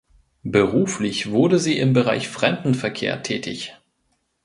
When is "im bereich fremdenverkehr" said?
1.77-3.21